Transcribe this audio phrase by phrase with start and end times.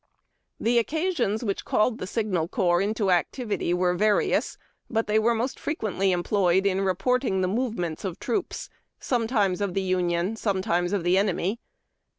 [0.59, 4.57] The occasions which called the Signal Corps into activity were various,
[4.89, 8.67] but they were most frequently employed in reporting the movements of troops,
[8.99, 11.59] sometimes of the Union, sometimes of the enemy.